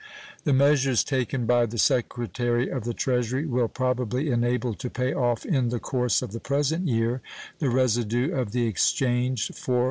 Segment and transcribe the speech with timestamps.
[0.45, 5.45] The measures taken by the Secretary of the Treasury will probably enable to pay off
[5.45, 7.21] in the course of the present year
[7.59, 9.79] the residue of the exchanged 4.